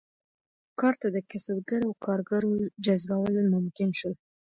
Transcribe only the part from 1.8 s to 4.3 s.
او کارګرو جذبول ممکن شول.